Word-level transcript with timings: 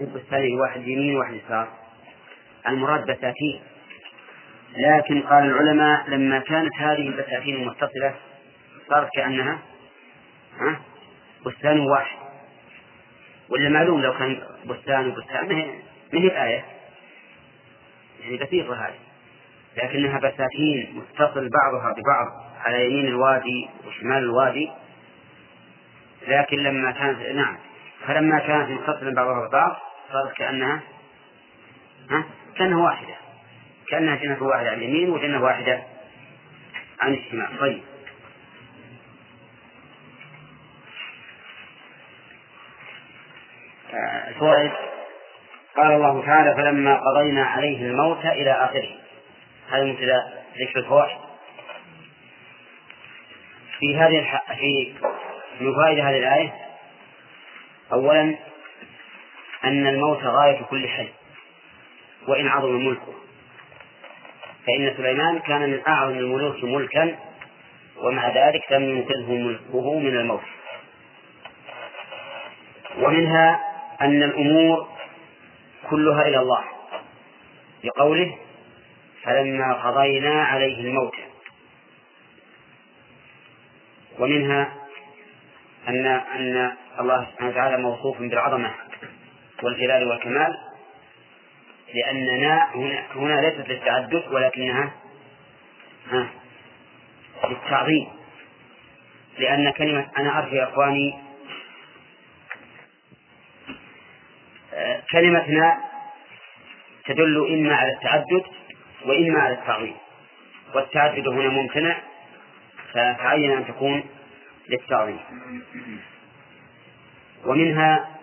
بستانين 0.00 0.60
واحد 0.60 0.88
يمين 0.88 1.16
وواحد 1.16 1.34
يسار. 1.34 1.68
المراد 2.68 3.02
بساتين. 3.02 3.60
لكن 4.76 5.22
قال 5.22 5.44
العلماء 5.44 6.10
لما 6.10 6.38
كانت 6.38 6.74
هذه 6.78 7.08
البساتين 7.08 7.66
متصلة 7.66 8.14
صارت 8.88 9.08
كأنها 9.14 9.58
ها 10.60 10.80
بستان 11.46 11.80
واحد. 11.80 12.18
ولا 13.48 13.68
معلوم 13.68 14.02
لو 14.02 14.12
كان 14.18 14.42
بستان 14.66 15.08
وبستان 15.08 15.48
ما 16.12 16.20
هي 16.20 16.26
الآية 16.26 16.64
يعني 18.20 18.36
بسيطة 18.36 18.74
هذه. 18.74 18.98
لكنها 19.76 20.18
بساتين 20.18 20.94
متصل 20.94 21.48
بعضها 21.48 21.92
ببعض 21.92 22.26
على 22.64 22.86
يمين 22.86 23.06
الوادي 23.06 23.68
وشمال 23.86 24.18
الوادي. 24.18 24.70
لكن 26.28 26.56
لما 26.56 26.90
كانت 26.92 27.20
نعم 27.20 27.58
فلما 28.06 28.38
كانت 28.38 28.70
متصلة 28.70 29.14
بعضها 29.14 29.48
ببعض 29.48 29.87
صارت 30.12 30.36
كأنها 30.36 30.80
ها؟ 32.10 32.24
كأنها 32.56 32.84
واحدة. 32.84 33.14
كأنها 33.88 34.16
جنة 34.16 34.42
واحدة 34.42 34.70
عن 34.70 34.76
اليمين 34.76 35.10
وجنة 35.10 35.42
واحدة 35.42 35.82
عن 37.00 37.14
الشمال. 37.14 37.58
طيب. 37.58 37.82
الفوائد. 44.28 44.72
قال 45.76 45.92
الله 45.92 46.26
تعالى 46.26 46.54
فلما 46.54 46.96
قضينا 46.96 47.44
عليه 47.44 47.82
الموت 47.82 48.24
إلى 48.24 48.52
آخره. 48.52 48.88
هذا 49.70 49.84
مبتدأ 49.84 50.42
ذكر 50.60 50.80
الفوائد. 50.80 51.18
في 53.78 53.96
هذه 53.96 54.18
الح... 54.18 54.52
في 54.54 54.94
من 55.60 55.74
فوائد 55.74 55.98
هذه 55.98 56.18
الآية 56.18 56.54
أولا 57.92 58.36
أن 59.64 59.86
الموت 59.86 60.22
غاية 60.22 60.62
كل 60.62 60.88
حي 60.88 61.08
وإن 62.28 62.48
عظم 62.48 62.86
ملكه. 62.86 63.14
فإن 64.66 64.94
سليمان 64.96 65.38
كان 65.38 65.70
من 65.70 65.80
أعظم 65.88 66.18
الملوك 66.18 66.64
ملكا 66.64 67.18
ومع 67.96 68.28
ذلك 68.28 68.72
لم 68.72 68.82
ينقذه 68.82 69.32
ملكه 69.32 69.98
من 69.98 70.16
الموت. 70.16 70.42
ومنها 72.98 73.60
أن 74.00 74.22
الأمور 74.22 74.88
كلها 75.90 76.22
إلى 76.22 76.38
الله. 76.38 76.64
لقوله 77.84 78.38
فلما 79.22 79.72
قضينا 79.72 80.44
عليه 80.44 80.80
الموت. 80.80 81.14
ومنها 84.18 84.74
أن 85.88 86.06
أن 86.06 86.76
الله 87.00 87.26
سبحانه 87.32 87.50
وتعالى 87.50 87.78
موصوف 87.78 88.18
بالعظمة. 88.18 88.87
والجلال 89.62 90.08
والكمال 90.08 90.56
لأننا 91.94 92.68
هنا, 93.14 93.40
ليست 93.40 93.68
للتعدد 93.68 94.22
ولكنها 94.30 94.92
ها 96.10 96.28
للتعظيم. 97.48 98.08
لأن 99.38 99.70
كلمة 99.70 100.06
أنا 100.18 100.38
أرجو 100.38 100.56
يا 100.56 100.64
إخواني 100.64 101.18
آه، 104.74 105.02
كلمتنا 105.12 105.78
تدل 107.06 107.46
إما 107.52 107.76
على 107.76 107.92
التعدد 107.92 108.44
وإما 109.04 109.40
على 109.40 109.54
التعظيم. 109.54 109.96
والتعدد 110.74 111.28
هنا 111.28 111.48
ممتنع 111.48 111.96
فتعين 112.92 113.50
أن 113.50 113.66
تكون 113.66 114.04
للتعظيم. 114.68 115.20
ومنها 117.44 118.17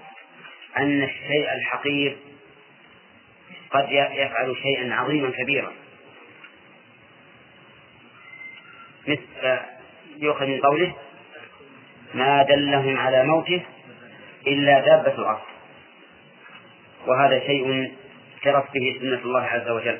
أن 0.77 1.03
الشيء 1.03 1.53
الحقير 1.53 2.17
قد 3.71 3.91
يفعل 3.91 4.55
شيئا 4.61 4.95
عظيما 4.95 5.29
كبيرا. 5.29 5.71
مثل 9.07 9.59
يؤخذ 10.17 10.45
من 10.45 10.59
قوله 10.61 10.93
ما 12.13 12.43
دلهم 12.43 12.97
على 12.97 13.23
موته 13.23 13.61
إلا 14.47 14.79
دابة 14.79 15.13
الأرض. 15.17 15.41
وهذا 17.07 17.39
شيء 17.39 17.95
اعترف 18.35 18.73
به 18.73 18.97
سنة 19.01 19.19
الله 19.25 19.43
عز 19.43 19.69
وجل. 19.69 19.99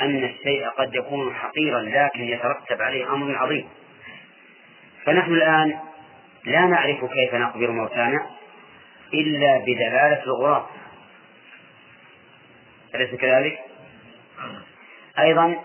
أن 0.00 0.24
الشيء 0.24 0.68
قد 0.68 0.94
يكون 0.94 1.34
حقيرا 1.34 1.80
لكن 1.80 2.20
يترتب 2.20 2.82
عليه 2.82 3.12
أمر 3.12 3.36
عظيم. 3.36 3.68
فنحن 5.04 5.34
الآن 5.34 5.78
لا 6.44 6.60
نعرف 6.60 7.04
كيف 7.04 7.34
نقبر 7.34 7.70
موتانا. 7.70 8.30
إلا 9.14 9.58
بدلالة 9.58 10.22
الغراب. 10.22 10.66
أليس 12.94 13.14
كذلك؟ 13.14 13.58
أيضا 15.18 15.56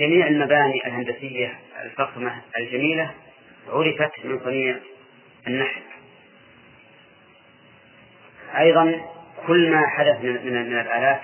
جميع 0.00 0.26
المباني 0.26 0.86
الهندسية 0.86 1.58
الفخمة 1.82 2.42
الجميلة 2.58 3.10
عرفت 3.68 4.24
من 4.24 4.40
صنيع 4.44 4.76
النحل 5.46 5.80
أيضا 8.58 9.00
كل 9.46 9.70
ما 9.70 9.86
حدث 9.86 10.20
من, 10.20 10.32
من, 10.32 10.70
من 10.70 10.80
الآلات 10.80 11.20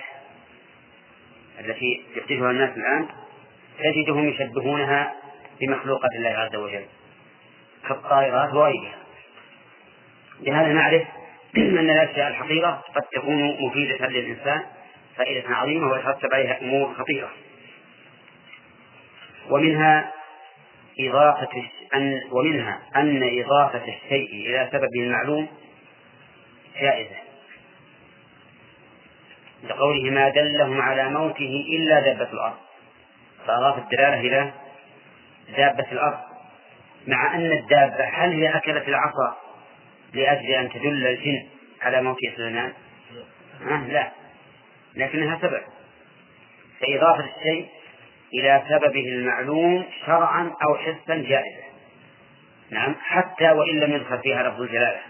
التي 1.61 2.03
يحدثها 2.17 2.51
الناس 2.51 2.77
الآن 2.77 3.09
تجدهم 3.79 4.29
يشبهونها 4.29 5.15
بمخلوقات 5.61 6.11
الله 6.17 6.31
عز 6.31 6.57
وجل 6.57 6.85
كالطائرات 7.89 8.55
وغيرها. 8.55 8.99
لهذا 10.41 10.73
نعرف 10.73 11.03
أن 11.63 11.91
الأشياء 11.91 12.29
الحقيرة 12.29 12.85
قد 12.95 13.03
تكون 13.03 13.57
مفيدة 13.61 14.07
للإنسان 14.07 14.63
فائدة 15.17 15.49
عظيمة 15.49 15.93
ويترتب 15.93 16.35
عليها 16.35 16.61
أمور 16.61 16.95
خطيرة. 16.95 17.31
ومنها 19.51 20.13
إضافة 21.01 21.63
أن 21.95 22.21
ومنها 22.31 22.79
أن 22.97 23.41
إضافة 23.41 23.85
الشيء 23.85 24.31
إلى 24.31 24.69
سببه 24.73 25.01
المعلوم 25.01 25.49
جائزة. 26.81 27.17
لقوله 29.65 30.11
ما 30.11 30.29
دلهم 30.29 30.81
على 30.81 31.09
موته 31.11 31.65
إلا 31.69 32.01
دابة 32.01 32.33
الأرض. 32.33 32.57
فأضاف 33.47 33.79
الدلالة 33.79 34.21
إلى 34.21 34.51
دابة 35.57 35.93
الأرض. 35.93 36.19
مع 37.07 37.35
أن 37.35 37.53
الدابة 37.53 38.05
هل 38.05 38.33
هي 38.33 38.57
أكلت 38.57 38.89
العصا 38.89 39.46
لأجل 40.15 40.51
أن 40.51 40.71
تدل 40.71 41.07
الجن 41.07 41.47
على 41.83 42.03
موت 42.03 42.19
سليمان؟ 42.37 42.73
أه 43.71 43.87
لا. 43.87 44.13
لكنها 44.95 45.39
سبب 45.43 45.63
فإضافة 46.81 47.25
الشيء 47.25 47.69
إلى 48.35 48.63
سببه 48.69 49.09
المعلوم 49.09 49.85
شرعا 50.07 50.53
أو 50.69 50.77
حسا 50.77 51.15
جائزة 51.15 51.67
نعم. 52.71 52.95
حتى 53.01 53.51
وإن 53.51 53.81
لم 53.81 53.93
يدخل 53.93 54.19
فيها 54.19 54.49
لفظ 54.49 54.63
الجلالة. 54.63 55.01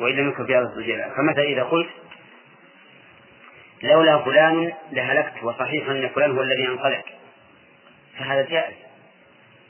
وإن 0.00 0.16
لم 0.16 0.28
يدخل 0.28 0.46
فيها 0.46 0.60
لفظ 0.60 0.78
الجلالة. 0.78 1.14
فمثلا 1.14 1.44
إذا 1.44 1.62
قلت 1.62 1.88
لولا 3.82 4.18
فلان 4.18 4.72
لهلكت 4.92 5.42
وصحيح 5.42 5.88
أن 5.88 6.08
فلان 6.08 6.30
هو 6.30 6.42
الذي 6.42 6.68
أنقذك. 6.68 7.04
فهذا 8.18 8.48
جائز. 8.50 8.76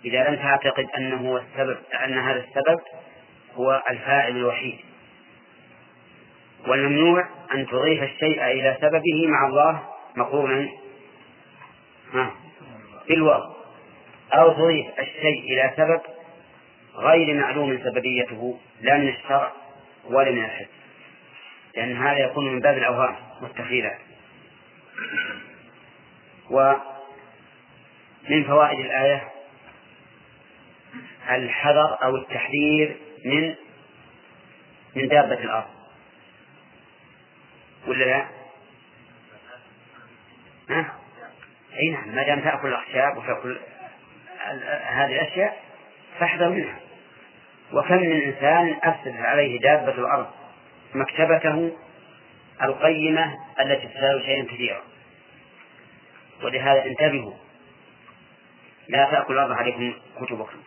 إذا 0.05 0.29
لم 0.29 0.37
تعتقد 0.37 0.87
أنه 0.97 1.31
هو 1.31 1.37
السبب 1.37 1.79
أن 2.05 2.19
هذا 2.19 2.45
السبب 2.49 2.81
هو 3.57 3.83
الفاعل 3.91 4.37
الوحيد. 4.37 4.79
والممنوع 6.69 7.29
أن 7.55 7.67
تضيف 7.67 8.03
الشيء 8.03 8.45
إلى 8.45 8.77
سببه 8.81 9.27
مع 9.27 9.47
الله 9.49 9.83
مقرونا. 10.17 10.69
بالواو 13.09 13.57
أو 14.35 14.53
تضيف 14.53 14.87
الشيء 14.99 15.41
إلى 15.41 15.73
سبب 15.77 16.01
غير 16.97 17.35
معلوم 17.35 17.79
سببيته 17.85 18.59
لا 18.81 18.97
من 18.97 19.09
الشرع 19.09 19.53
ولا 20.05 20.31
من 20.31 20.45
الحس 20.45 20.69
لأن 21.77 21.97
هذا 21.97 22.19
يكون 22.19 22.53
من 22.53 22.61
باب 22.61 22.79
الأوهام 22.79 23.17
والتخيلات 23.43 23.99
ومن 26.51 28.45
فوائد 28.47 28.81
الآية 28.81 29.29
الحذر 31.31 31.99
أو 32.03 32.17
التحذير 32.17 32.97
من 33.25 33.55
من 34.97 35.09
دابة 35.09 35.35
الأرض. 35.35 35.67
ولا 37.87 38.05
لا؟ 38.05 38.27
ها؟ 40.71 40.99
أي 41.79 41.91
نعم 41.91 42.15
ما 42.15 42.23
دام 42.23 42.41
تأكل 42.41 42.69
الأخشاب 42.69 43.17
وتأكل 43.17 43.59
هذه 44.87 45.21
الأشياء 45.21 45.63
فاحذر 46.19 46.49
منها. 46.49 46.81
وكم 47.73 47.95
من 47.95 48.23
إنسان 48.23 48.79
أفسد 48.83 49.17
عليه 49.17 49.61
دابة 49.61 49.93
الأرض 49.93 50.31
مكتبته 50.95 51.77
القيمة 52.63 53.37
التي 53.61 53.89
تساوي 53.89 54.23
شيئا 54.23 54.45
كثيرا. 54.45 54.83
ولهذا 56.43 56.85
انتبهوا 56.85 57.35
لا 58.89 59.11
تأكل 59.11 59.33
الأرض 59.33 59.53
عليكم 59.53 59.95
كتبكم. 60.21 60.63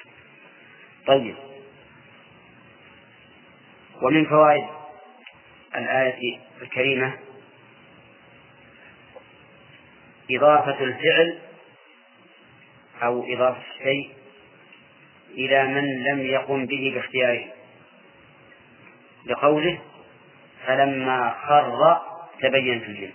طيب. 1.08 1.36
ومن 4.02 4.26
فوائد 4.26 4.66
الآية 5.76 6.40
الكريمة 6.62 7.14
إضافة 10.32 10.84
الفعل 10.84 11.40
أو 13.04 13.26
إضافة 13.34 13.62
الشيء 13.72 14.12
إلى 15.30 15.68
من 15.68 16.04
لم 16.04 16.22
يقم 16.22 16.66
به 16.66 16.92
باختياره. 16.96 17.46
لقوله 19.26 19.80
فلما 20.66 21.36
خر 21.48 22.02
تبين 22.42 22.80
في 22.80 22.88
الجن. 22.88 23.14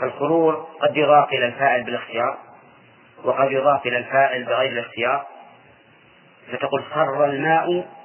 فالخرور 0.00 0.54
قد 0.80 0.96
يضاف 0.96 1.32
إلى 1.32 1.46
الفاعل 1.46 1.84
بالاختيار 1.84 2.38
وقد 3.24 3.52
يضاف 3.52 3.86
إلى 3.86 3.98
الفاعل 3.98 4.44
بغير 4.44 4.72
الاختيار. 4.72 5.26
فتقول 6.52 6.84
خر 6.84 7.24
الماء 7.24 7.97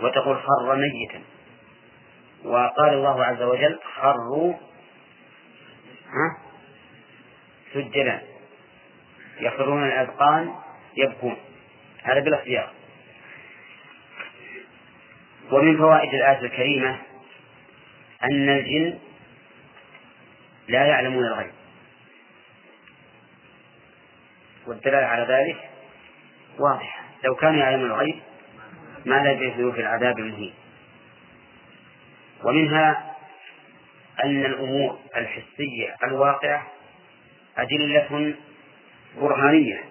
وتقول 0.00 0.36
خر 0.36 0.76
ميتا. 0.76 1.22
وقال 2.44 2.94
الله 2.94 3.24
عز 3.24 3.42
وجل 3.42 3.78
خروا 3.96 4.54
سجلا 7.74 8.20
يخرون 9.40 9.84
الأذقان 9.84 10.54
يبكون. 10.96 11.36
هذا 12.02 12.20
بالاختيار. 12.20 12.72
ومن 15.52 15.78
فوائد 15.78 16.14
الآية 16.14 16.40
الكريمة 16.40 16.98
أن 18.22 18.48
الجن 18.48 18.98
لا 20.68 20.86
يعلمون 20.86 21.24
الغيب. 21.24 21.52
والدلالة 24.66 25.06
على 25.06 25.22
ذلك 25.22 25.70
واضحة. 26.58 27.04
لو 27.24 27.34
كانوا 27.34 27.60
يعلمون 27.60 27.90
الغيب 27.90 28.13
ما 29.04 29.14
لبثوا 29.14 29.72
في 29.72 29.80
العذاب 29.80 30.18
المهين 30.18 30.54
ومنها 32.44 33.14
أن 34.24 34.44
الأمور 34.44 34.98
الحسية 35.16 35.96
الواقعة 36.04 36.66
أدلة 37.58 38.34
برهانية. 39.20 39.84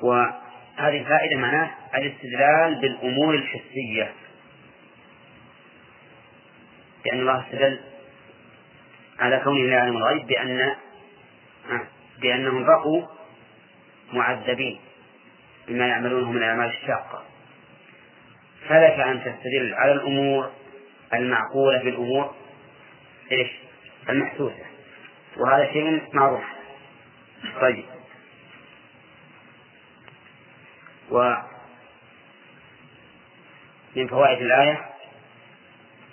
وهذه 0.00 1.00
الفائدة 1.00 1.36
معناه 1.36 1.70
الاستدلال 1.94 2.80
بالأمور 2.80 3.34
الحسية. 3.34 4.12
لأن 7.06 7.20
الله 7.20 7.44
استدل 7.46 7.80
على 9.18 9.40
كونه 9.44 9.60
لا 9.66 9.76
يعلم 9.76 9.96
الغيب 9.96 10.26
بأن 10.26 10.74
بأنهم 12.20 12.64
بقوا 12.64 13.02
معذبين 14.12 14.80
بما 15.68 15.86
يعملونه 15.86 16.30
من 16.30 16.36
الأعمال 16.36 16.68
الشاقة. 16.68 17.24
فلك 18.66 19.00
أن 19.00 19.20
تستدل 19.24 19.74
على 19.74 19.92
الأمور 19.92 20.52
المعقولة 21.14 21.82
بالأمور 21.82 22.34
إيش؟ 23.32 23.50
المحسوسة. 24.08 24.64
وهذا 25.36 25.72
شيء 25.72 26.02
معروف. 26.12 26.44
طيب. 27.60 27.84
ومن 31.10 31.38
فوائد 34.08 34.42
الآية 34.42 34.88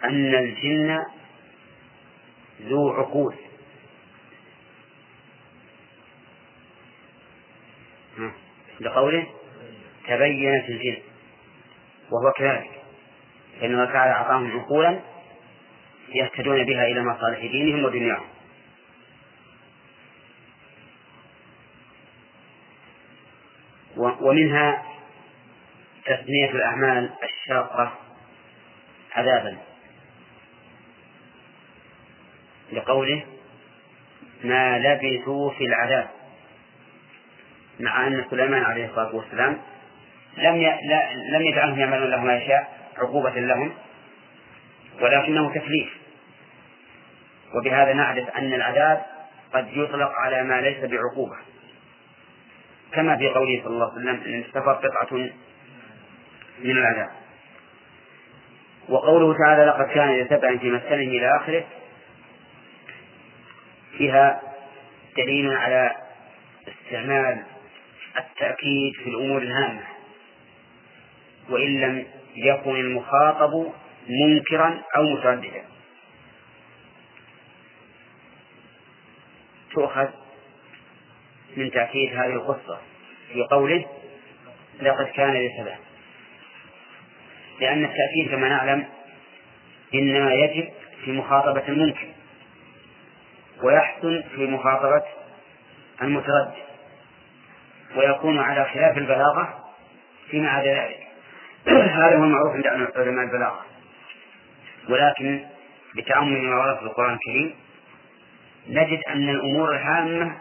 أن 0.04 0.36
الجن 0.36 1.04
ذو 2.62 2.94
عقول. 2.94 3.36
لقوله 8.80 9.28
تبينت 10.08 10.70
الجن. 10.70 10.98
وهو 12.12 12.31
كذلك. 12.38 12.72
فإن 13.60 13.74
الله 13.74 13.86
تعالى 13.86 14.12
أعطاهم 14.12 14.60
عقولا 14.60 15.00
يهتدون 16.10 16.63
بها 16.63 16.88
إلى 16.88 17.04
مصالح 17.04 17.40
دينهم 17.40 17.86
ودنياهم. 17.86 18.28
ومنها 23.98 24.84
تسمية 26.06 26.50
الأعمال 26.50 27.10
الشاقة 27.24 27.94
عذابا. 29.16 29.58
لقوله 32.72 33.25
ما 34.44 34.80
لبثوا 34.80 35.51
في 35.51 35.66
العذاب 35.66 36.10
مع 37.80 38.08
أن 38.08 38.25
سليمان 38.30 38.63
عليه 38.63 38.86
الصلاة 38.86 39.16
والسلام 39.16 39.62
لم. 40.38 40.56
لم 41.34 41.42
يجعلهم 41.42 41.80
يعملون 41.80 42.10
له 42.10 42.20
ما 42.22 42.38
يشاء 42.38 42.76
عقوبة 42.98 43.32
لهم 43.32 43.74
ولكنه 45.02 45.54
تكليف. 45.54 45.90
وبهذا 47.56 47.94
نعرف 47.94 48.30
أن 48.30 48.54
العذاب 48.54 49.06
قد 49.54 49.68
يطلق 49.74 50.12
على 50.12 50.44
ما 50.44 50.62
ليس 50.62 50.78
بعقوبة. 50.78 51.36
كما 52.92 53.18
في 53.18 53.30
قوله 53.30 53.62
صلى 53.64 53.74
الله 53.74 53.92
عليه 53.92 54.02
وسلم 54.02 54.34
إن 54.34 54.40
السفر 54.40 54.74
قطعة 54.74 55.18
من 56.64 56.72
العذاب. 56.78 57.10
وقوله 58.90 59.38
تعالى 59.38 59.66
لقد 59.66 59.86
كان 59.86 60.20
لسبع 60.20 60.58
في 60.58 60.72
مسكنه 60.72 60.94
إلى 60.94 61.36
آخره. 61.36 61.64
فيها 63.98 64.42
دليل 65.18 65.54
على 65.54 65.96
استعمال 66.68 67.44
التأكيد 68.18 68.94
في 69.04 69.10
الأمور 69.10 69.42
الهامة. 69.42 69.95
وإن 71.50 71.82
لم 71.82 72.06
يكن 72.36 72.76
المخاطب 72.76 73.72
منكرا 74.10 74.82
أو 74.98 75.04
مترددا. 75.04 75.64
تؤخذ 79.74 80.08
من 81.58 81.72
تأكيد 81.72 82.10
هذه 82.16 82.34
القصة 82.34 82.80
في 83.34 83.42
قوله 83.52 83.86
لقد 84.82 85.06
كان 85.06 85.34
لسبع. 85.34 85.76
لأن 87.60 87.86
التأكيد 87.86 88.30
كما 88.32 88.50
نعلم 88.50 88.86
إنما 89.94 90.34
يجب 90.34 90.70
في 91.06 91.12
مخاطبة 91.12 91.68
المنكر 91.68 92.08
ويحسن 93.64 94.24
في 94.36 94.46
مخاطبة 94.46 95.04
المتردد 96.02 96.54
ويكون 97.96 98.40
على 98.40 98.66
خلاف 98.66 98.98
البلاغة 98.98 99.74
فيما 100.30 100.50
عدا 100.50 100.74
ذلك. 100.74 101.05
هذا 101.98 102.18
هو 102.18 102.24
المعروف 102.24 102.56
عند 102.56 102.68
علماء 102.96 103.25
البلاغة. 103.25 103.66
ولكن 104.89 105.46
بتأمل 105.96 106.42
ما 106.42 106.56
ورد 106.56 106.78
في 106.78 106.84
القرآن 106.84 107.13
الكريم 107.13 107.56
نجد 108.70 109.00
أن 109.08 109.30
الأمور 109.30 109.75
الهامة 109.75 110.36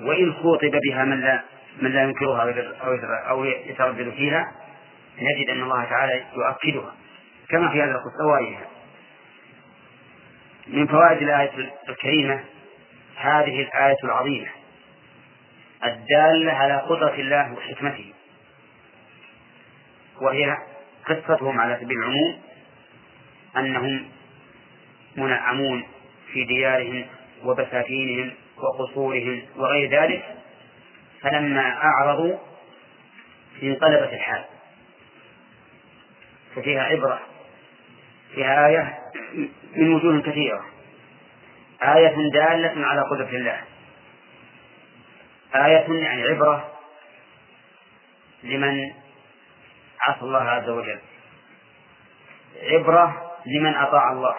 وإن 0.00 0.32
خوطب 0.32 0.80
بها 0.88 1.04
من 1.04 1.20
لا 1.20 1.42
من 1.82 1.92
لا 1.92 2.02
ينكرها 2.02 2.54
أو 3.30 3.44
يتردد 3.44 4.10
فيها 4.10 4.52
نجد 5.18 5.50
أن 5.50 5.62
الله 5.62 5.84
تعالى 5.84 6.24
يؤكدها 6.34 6.94
كما 7.48 7.68
في 7.68 7.82
هذه 7.82 7.90
القصة 7.90 8.26
وغيرها 8.26 8.66
من 10.66 10.86
فوائد 10.86 11.22
الآية 11.22 11.50
الكريمة 11.88 12.44
هذه 13.16 13.62
الآية 13.62 13.96
العظيمة 14.04 14.48
الدالة 15.84 16.52
على 16.52 16.76
قدرة 16.76 17.14
الله 17.14 17.52
وحكمته. 17.52 18.12
وهي 20.20 20.56
قصتهم 21.06 21.60
على 21.60 21.78
سبيل 21.80 21.98
العموم 21.98 22.38
أنهم 23.56 24.08
منعمون 25.16 25.84
في 26.32 26.44
ديارهم 26.44 27.06
وبساتينهم 27.44 28.32
وقصورهم 28.56 29.42
وغير 29.56 29.90
ذلك 29.90 30.36
فلما 31.20 31.72
أعرضوا 31.84 32.38
انقلبت 33.62 34.12
الحال. 34.12 34.44
ففيها 36.56 36.82
عبرة 36.82 37.20
فيها 38.34 38.66
آية 38.66 38.98
من 39.76 39.94
وجوه 39.94 40.20
كثيرة. 40.22 40.64
آية 41.82 42.16
دالة 42.32 42.86
على 42.86 43.02
قدرة 43.10 43.28
الله. 43.28 43.60
آية 45.54 46.02
يعني 46.02 46.22
عبرة 46.22 46.72
لمن 48.42 48.90
عصى 50.00 50.20
الله 50.22 50.42
عز 50.42 50.68
وجل. 50.68 50.98
عبرة 52.62 53.32
لمن 53.46 53.74
أطاع 53.74 54.12
الله. 54.12 54.36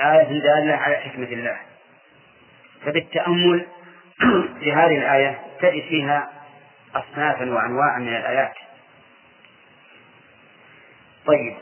آية 0.00 0.40
دالة 0.40 0.74
على 0.74 0.96
حكمة 0.96 1.24
الله. 1.24 1.60
فبالتأمل 2.84 3.66
في 4.60 4.72
هذه 4.72 4.98
الآية 4.98 5.40
تجد 5.60 5.82
فيها 5.82 6.32
أصنافا 6.94 7.50
وأنواعا 7.50 7.98
من 7.98 8.16
الآيات. 8.16 8.54
طيب. 11.26 11.56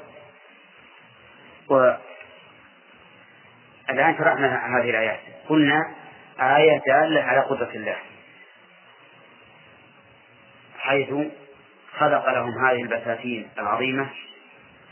والآن 1.69 1.99
شرحنا 4.19 4.79
هذه 4.81 4.91
الآيات. 4.91 5.21
قلنا 5.49 5.95
آية 6.41 6.81
دالة 6.87 7.23
على 7.23 7.41
قدرة 7.41 7.71
الله. 7.75 7.97
حيث 10.79 11.09
خلق 11.99 12.29
لهم 12.29 12.67
هذه 12.67 12.83
البساتين 12.83 13.49
العظيمة 13.59 14.09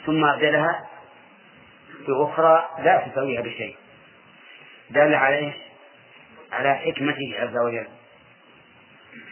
ثم 0.07 0.25
أبدلها 0.25 0.89
بأخرى 2.09 2.69
لا 2.79 3.09
تسويها 3.09 3.41
بشيء. 3.41 3.77
دل 4.91 5.15
على 5.15 5.37
إيش؟ 5.37 5.55
على 6.53 6.75
حكمته 6.75 7.35
عز 7.39 7.57
وجل 7.57 7.87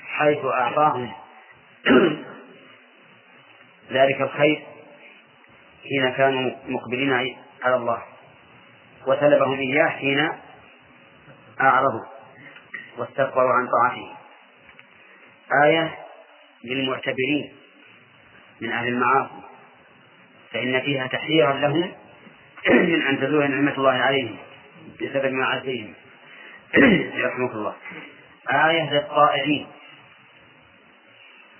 حيث 0.07 0.45
أعطاهم 0.45 1.12
ذلك 3.93 4.21
الخير 4.21 4.62
حين 5.83 6.12
كانوا 6.16 6.50
مقبلين 6.69 7.37
على 7.62 7.76
الله. 7.76 8.02
وسلبهم 9.07 9.59
إياه 9.59 9.88
حين 9.88 10.33
أعرضوا 11.61 12.04
واستكبروا 12.99 13.52
عن 13.52 13.69
طاعته. 13.69 14.16
آية 15.64 15.99
للمعتبرين. 16.64 17.63
من 18.61 18.73
أهل 18.73 18.88
المعاصي 18.88 19.42
فإن 20.52 20.80
فيها 20.80 21.06
تحذيرا 21.06 21.52
لهم 21.52 21.92
من 22.70 23.02
أن 23.02 23.20
تزول 23.20 23.50
نعمة 23.50 23.75
الله 23.78 23.92
عليهم 23.92 24.37
بسبب 25.00 25.32
معاصيهم 25.32 25.94
يرحمك 27.23 27.50
الله. 27.50 27.75
آية 28.50 28.92
للطائعين. 28.92 29.66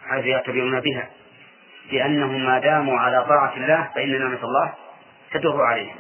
حيث 0.09 0.25
يعتبرون 0.25 0.81
بها. 0.81 1.09
لأنهم 1.93 2.45
ما 2.45 2.59
داموا 2.59 2.99
على 2.99 3.25
طاعة 3.25 3.57
الله 3.57 3.91
فإن 3.95 4.19
نعمة 4.19 4.45
الله 4.45 4.75
تدر 5.33 5.63
عليهم. 5.63 5.97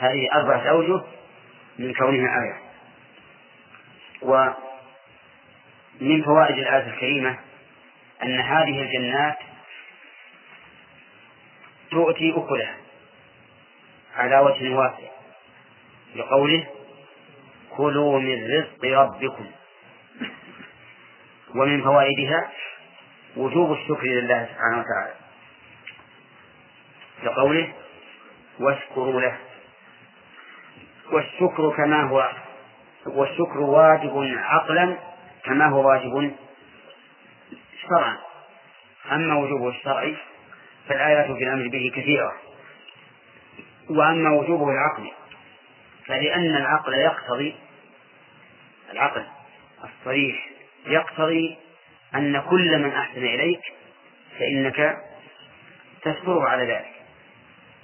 هذه 0.00 0.28
أربعة 0.34 0.70
أوجه 0.70 1.02
من 1.78 1.94
كونها 1.94 2.42
آية. 2.42 2.60
ومن 4.22 4.54
فوائد 6.24 6.58
الآية 6.58 6.94
الكريمة 6.94 7.38
أن 8.22 8.40
هذه 8.40 8.82
الجنات 8.82 9.36
تؤتي 11.94 12.34
أكلها 12.36 12.76
على 14.16 14.38
وجه 14.38 14.74
واسع 14.74 15.08
لقوله 16.16 16.66
كلوا 17.76 18.18
من 18.20 18.50
رزق 18.58 18.84
ربكم 18.98 19.46
ومن 21.54 21.82
فوائدها 21.82 22.50
وجوب 23.36 23.72
الشكر 23.72 24.06
لله 24.06 24.48
سبحانه 24.52 24.78
وتعالى 24.78 25.14
لقوله 27.22 27.72
واشكروا 28.60 29.20
له 29.20 29.36
والشكر 31.12 31.70
كما 31.76 32.02
هو 32.02 32.30
والشكر 33.06 33.60
واجب 33.60 34.34
عقلا 34.38 34.96
كما 35.44 35.66
هو 35.66 35.88
واجب 35.88 36.32
شرعا. 37.82 38.16
أما 39.12 39.34
وجوبه 39.34 39.68
الشرعي 39.68 40.16
فالآيات 40.88 41.26
في 41.26 41.44
الأمر 41.44 41.68
به 41.68 41.92
كثيرة. 41.96 42.32
وأما 43.90 44.30
وجوبه 44.30 44.70
العقلي 44.70 45.12
فلأن 46.06 46.56
العقل 46.56 46.94
يقتضي 46.94 47.54
العقل 48.92 49.24
الصريح 49.84 50.50
يقتضي 50.86 51.56
أن 52.14 52.40
كل 52.40 52.78
من 52.78 52.90
أحسن 52.90 53.24
إليك 53.24 53.60
فإنك 54.38 54.98
تشكره 56.02 56.48
على 56.48 56.72
ذلك. 56.72 56.92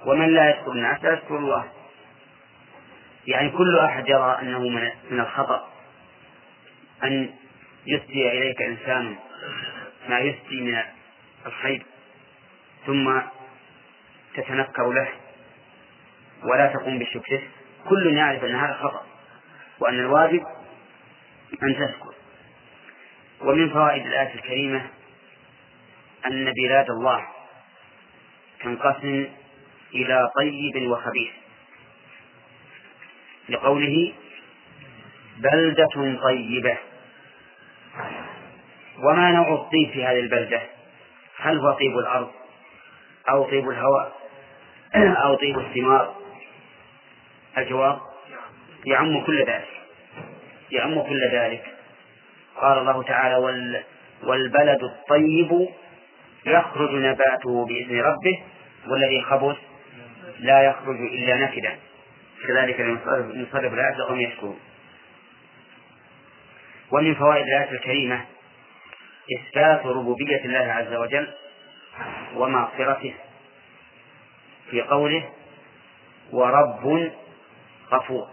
ومن 0.07 0.35
لا 0.35 0.51
يشكر 0.51 0.73
الناس 0.73 1.05
لا 1.05 1.13
يشكر 1.13 1.37
الله. 1.37 1.65
يعني 3.27 3.51
كل 3.51 3.79
أحد 3.79 4.09
يرى 4.09 4.39
أنه 4.43 4.59
من 5.11 5.21
الخطأ. 5.21 5.69
أن 7.05 7.35
يسدي 7.87 8.29
إليك 8.29 8.63
إنسان 8.63 9.17
ما 10.09 10.19
يسدي 10.19 10.61
من 10.61 10.83
الخير. 11.47 11.83
ثم 12.87 13.21
تتنكر 14.35 14.91
له 14.93 15.09
ولا 16.43 16.67
تقوم 16.67 16.99
بشكره. 16.99 17.43
كل 17.89 18.17
يعرف 18.17 18.45
أن 18.45 18.55
هذا 18.55 18.73
خطأ 18.73 19.07
وأن 19.81 19.99
الواجب 19.99 20.43
أن 21.63 21.75
تشكر 21.75 22.15
ومن 23.41 23.71
فوائد 23.71 24.07
الآية 24.07 24.35
الكريمة 24.35 24.87
أن 26.27 26.53
بلاد 26.53 26.91
الله 26.91 27.27
تنقسم 28.61 29.27
إلى 29.95 30.31
طيب 30.37 30.91
وخبيث. 30.91 31.31
لقوله 33.49 34.13
بلدة 35.39 36.19
طيبة. 36.23 36.79
وما 38.99 39.31
نوع 39.31 39.55
الطيب 39.55 39.91
في 39.93 40.05
هذه 40.05 40.21
البلدة؟ 40.21 40.63
هل 41.37 41.59
هو 41.59 41.73
طيب 41.73 41.99
الأرض؟ 41.99 42.31
أو 43.29 43.51
طيب 43.51 43.69
الهواء 43.69 44.13
أو 45.25 45.35
طيب 45.35 45.59
الثمار. 45.59 46.15
الجواب 47.59 47.99
يعم 48.87 49.25
كل 49.25 49.45
ذلك 49.45 49.69
يعم 50.71 51.03
كل 51.03 51.29
ذلك. 51.33 51.65
قال 52.57 52.79
الله 52.79 53.03
تعالى 53.03 53.37
وال 53.37 53.83
والبلد 54.23 54.83
الطيب 54.83 55.69
يخرج 56.47 56.95
نباته 56.95 57.67
بإذن 57.67 58.01
ربه 58.01 58.43
والذي 58.87 59.23
خبث 59.23 59.57
لا 60.39 60.63
يخرج 60.63 60.97
إلا 60.97 61.37
نكدا. 61.37 61.79
كذلك 62.47 62.81
نصرف 63.35 63.73
الآيات 63.73 63.97
لقوم 63.97 64.21
يشكرون 64.21 64.59
ومن 66.93 67.15
فوائد 67.15 67.47
الآية 67.47 67.71
الكريمة 67.71 68.25
إثبات 69.39 69.87
ربوبية 69.87 70.45
الله 70.45 70.73
عز 70.73 70.95
وجل 70.95 71.29
ومغفرته 72.35 73.15
في 74.71 74.83
قوله 74.83 75.31
ورب 76.33 77.11
غفور 77.93 78.29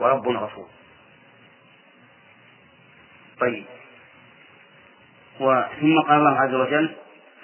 ورب 0.00 0.28
غفور. 0.28 0.68
طيب. 3.40 3.64
وثم 5.40 6.00
قال 6.08 6.18
الله 6.18 6.40
عز 6.40 6.54
وجل 6.54 6.96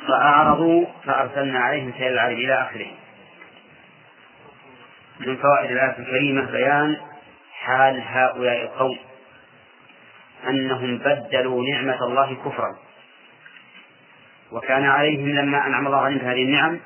فأعرضوا 0.09 0.87
فأرسلنا 1.05 1.59
عليهم 1.59 1.93
سيل 1.93 2.13
العرب 2.13 2.37
إلى 2.37 2.63
آخره. 2.63 2.91
من 5.21 5.37
فوائد 5.37 5.71
الآية 5.71 5.99
الكريمة 5.99 6.51
بيان 6.51 6.97
حال 7.53 8.01
هؤلاء 8.07 8.63
القوم 8.63 8.99
أنهم 10.49 10.99
بدلوا 10.99 11.65
نعمة 11.71 12.05
الله 12.05 12.35
كفرا. 12.35 12.79
وكان 14.55 14.85
عليهم 14.85 15.29
لما 15.29 15.67
أنعم 15.67 15.87
الله 15.87 15.99
عليهم 15.99 16.19
بهذه 16.19 16.43
النعم 16.43 16.81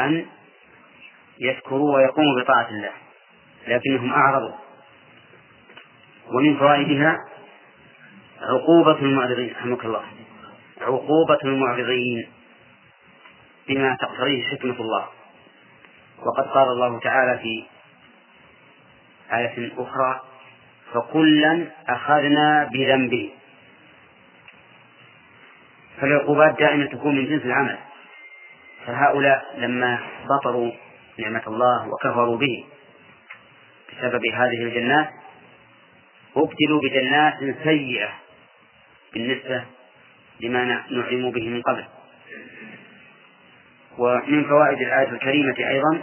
أن 0.00 0.26
يشكروا 1.40 1.96
ويقوموا 1.96 2.40
بطاعة 2.40 2.68
الله 2.68 2.92
لكنهم 3.68 4.12
أعرضوا. 4.12 4.54
ومن 6.32 6.56
فوائدها 6.56 7.18
عقوبة 8.40 8.98
المعرضين 8.98 9.54
رحمك 9.54 9.84
الله. 9.84 10.02
عقوبة 10.80 11.38
المعرضين 11.44 12.28
بما 13.68 13.96
تقتضيه 14.00 14.44
حكمة 14.44 14.80
الله. 14.80 15.08
وقد 16.26 16.50
قال 16.50 16.68
الله 16.68 17.00
تعالى 17.00 17.38
في 17.38 17.64
آية 19.36 19.72
أخرى 19.78 20.20
فكلا 20.92 21.66
أخذنا 21.88 22.70
بذنبه. 22.72 23.30
فالعقوبات 26.00 26.58
دائما 26.58 26.86
تكون 26.86 27.14
من 27.14 27.26
جنس 27.26 27.44
العمل 27.44 27.78
فهؤلاء 28.86 29.54
لما 29.58 29.98
بطروا 30.28 30.72
نعمة 31.18 31.42
الله 31.46 31.88
وكفروا 31.88 32.38
به 32.38 32.64
بسبب 33.92 34.26
هذه 34.26 34.62
الجنات 34.62 35.08
ابتلوا 36.36 36.80
بجنات 36.80 37.56
سيئة 37.64 38.14
بالنسبة 39.14 39.64
لما 40.40 40.64
نعلم 40.64 41.30
به 41.30 41.48
من 41.48 41.62
قبل 41.62 41.84
ومن 43.98 44.44
فوائد 44.44 44.78
الآية 44.78 45.08
الكريمة 45.08 45.54
أيضا 45.58 46.02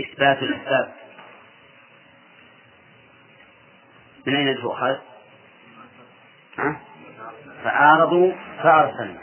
إثبات 0.00 0.42
الأسباب 0.42 0.92
من 4.26 4.34
أين 4.34 4.56
تؤخذ؟ 4.56 4.96
ها؟ 6.58 6.80
فأعرضوا 7.66 8.32
فأرسلنا 8.62 9.20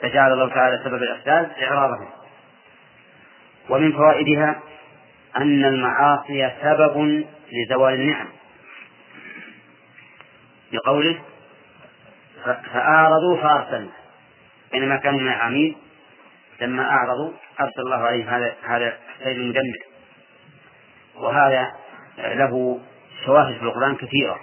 فجعل 0.00 0.32
الله 0.32 0.48
تعالى 0.48 0.80
سبب 0.84 1.02
الأسباب 1.02 1.52
إعراضهم. 1.62 2.08
ومن 3.68 3.92
فوائدها 3.92 4.60
أن 5.36 5.64
المعاصي 5.64 6.50
سبب 6.62 7.24
لزوال 7.52 7.94
النعم. 7.94 8.28
بقوله 10.72 11.20
فأعرضوا 12.44 13.36
فأرسلنا 13.42 13.92
بينما 14.72 14.96
كانوا 14.96 15.20
من 15.20 15.28
العميد 15.28 15.76
لما 16.60 16.90
أعرضوا 16.90 17.32
أرسل 17.60 17.80
الله 17.80 17.96
عليهم 17.96 18.28
هذا 18.28 18.54
هذا 18.64 18.98
السيل 19.18 19.40
المدمر. 19.40 19.78
وهذا 21.14 21.72
له 22.18 22.80
شواهد 23.26 23.56
في 23.58 23.62
القرآن 23.62 23.96
كثيرة. 23.96 24.40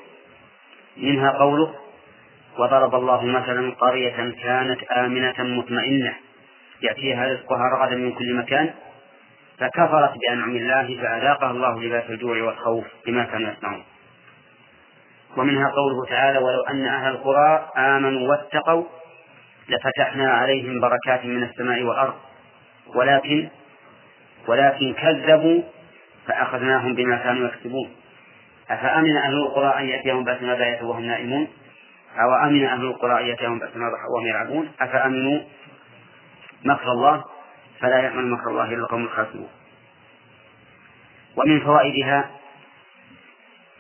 منها 0.97 1.31
قوله 1.31 1.82
وضرب 2.59 2.95
الله 2.95 3.25
مثلا 3.25 3.71
قرية 3.71 4.33
كانت 4.43 4.83
آمنة 4.83 5.33
مطمئنة. 5.39 6.13
يأتيها 6.81 7.27
رزقها 7.27 7.69
رغدا 7.69 7.95
من 7.95 8.11
كل 8.11 8.33
مكان. 8.33 8.73
فكفرت 9.57 10.13
بأنعم 10.17 10.55
الله 10.55 11.01
فأذاقها 11.01 11.51
الله 11.51 11.83
لباس 11.83 12.09
الجوع 12.09 12.43
والخوف 12.43 12.85
بما 13.07 13.23
كانوا 13.23 13.51
يصنعون. 13.51 13.83
ومنها 15.37 15.69
قوله 15.69 16.05
تعالى 16.09 16.37
ولو 16.37 16.61
أن 16.61 16.85
أهل 16.85 17.11
القرى 17.11 17.69
آمنوا 17.77 18.29
واتقوا 18.29 18.83
لفتحنا 19.69 20.31
عليهم 20.31 20.79
بركات 20.79 21.25
من 21.25 21.43
السماء 21.43 21.83
والأرض. 21.83 22.13
ولكن 22.95 23.49
ولكن 24.47 24.93
كذبوا 24.93 25.61
فأخذناهم 26.27 26.95
بما 26.95 27.17
كانوا 27.17 27.47
يكسبون. 27.47 27.89
أفأمن 28.69 29.17
أهل 29.17 29.33
القرى 29.33 29.79
أن 29.79 29.85
يأتيهم 29.85 30.23
بأسنا 30.23 30.55
بياتا 30.55 30.83
وهم 30.85 31.05
نائمون؟ 31.05 31.47
أو 32.21 32.47
أمن 32.47 32.65
أهل 32.65 32.85
القرى 32.85 33.19
أن 33.21 33.25
يأتيهم 33.25 33.59
بأسنا 33.59 33.85
وهم 34.15 34.27
يلعبون؟ 34.27 34.71
أفأمنوا 34.79 35.39
مكر 36.65 36.91
الله 36.91 37.23
فلا 37.79 37.99
يأمن 37.99 38.29
مكر 38.31 38.49
الله 38.49 38.65
إلا 38.65 38.77
القوم 38.77 39.03
الخاسرون. 39.03 39.49
ومن 41.35 41.59
فوائدها 41.59 42.29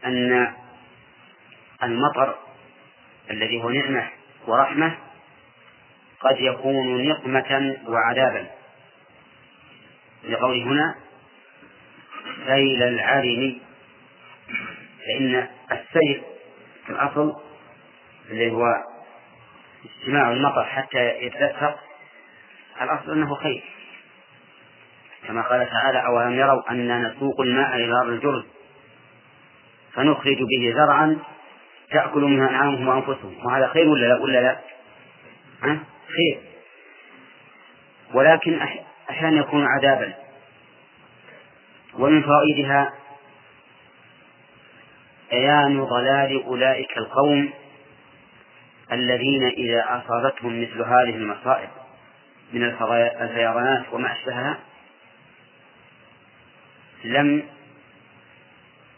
أن 0.05 0.53
المطر 1.83 2.35
الذي 3.31 3.63
هو 3.63 3.69
نعمة 3.69 4.09
ورحمة 4.47 4.97
قد 6.19 6.39
يكون 6.39 7.07
نقمة 7.07 7.77
وعذابا. 7.87 8.47
لقول 10.29 10.61
هنا 10.61 10.95
سيل 12.47 12.83
العالم 12.83 13.57
فإن 15.05 15.47
السيل 15.71 16.21
في 16.85 16.89
الأصل 16.89 17.35
اللي 18.29 18.51
هو 18.51 18.65
اجتماع 19.85 20.31
المطر 20.31 20.63
حتى 20.63 21.25
يتدفق 21.25 21.79
الأصل 22.81 23.11
أنه 23.11 23.35
خير. 23.35 23.63
كما 25.27 25.41
قال 25.41 25.69
تعالى 25.69 26.05
أولم 26.05 26.33
يروا 26.39 26.71
أنا 26.71 26.97
نسوق 26.97 27.41
الماء 27.41 27.75
إلى 27.75 27.93
أرض 27.93 28.09
الجرز 28.09 28.43
فنخرج 29.93 30.37
به 30.37 30.73
زرعا 30.75 31.19
تأكل 31.91 32.21
منها 32.21 32.49
أنعامهم 32.49 32.87
وأنفسهم 32.87 33.45
وهذا 33.45 33.67
خير 33.67 33.87
ولا 33.87 34.05
لا؟ 34.05 34.21
ولا 34.21 34.41
لا؟ 34.41 34.59
خير. 36.07 36.39
ولكن 38.13 38.59
أحيانا 39.09 39.39
يكون 39.39 39.65
عذابا. 39.65 40.13
ومن 41.93 42.23
فوائدها 42.23 42.93
بيان 45.31 45.83
ضلال 45.83 46.43
أولئك 46.43 46.97
القوم 46.97 47.53
الذين 48.93 49.43
إذا 49.43 49.83
أصابتهم 49.87 50.61
مثل 50.61 50.81
هذه 50.81 51.15
المصائب 51.15 51.69
من 52.53 52.63
الفيضانات 53.21 53.93
وما 53.93 54.13
أشبهها 54.13 54.59
لم 57.03 57.43